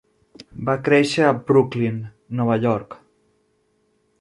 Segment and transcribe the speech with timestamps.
[0.69, 1.99] Va créixer a Brooklyn,
[2.41, 2.99] Nova York.